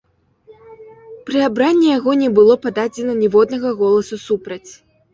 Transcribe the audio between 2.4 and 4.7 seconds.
было пададзена ніводнага голасу супраць.